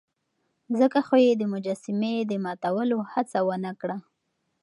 [0.79, 3.97] ځکه خو يې د مجسمې د ماتولو هڅه ونه کړه.